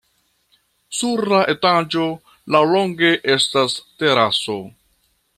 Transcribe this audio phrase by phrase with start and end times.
[0.99, 2.05] Sur la etaĝo
[2.55, 4.57] laŭlonge estas teraso.